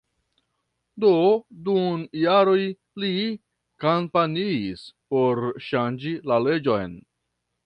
[1.03, 1.11] Do
[1.67, 2.57] dum jaroj
[3.03, 3.11] li
[3.85, 6.99] kampanjis por ŝanĝi la leĝon.